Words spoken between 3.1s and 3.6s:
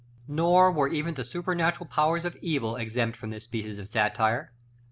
from this